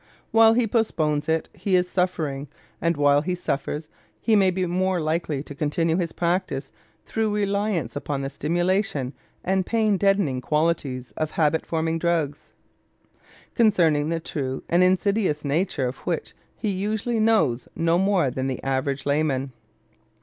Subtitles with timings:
[0.31, 2.47] While he postpones it he is suffering,
[2.81, 3.87] and while he suffers
[4.19, 6.71] he may be more than likely to continue his practice
[7.05, 12.49] through reliance upon the stimulation and pain deadening qualities of habit forming drugs,
[13.53, 18.63] concerning the true and insidious nature of which he usually knows no more than the
[18.63, 19.51] average layman.